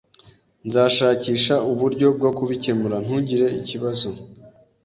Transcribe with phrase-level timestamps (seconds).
[0.67, 4.09] Nzashakisha uburyo bwo kubikemura .Ntugire ikibazo.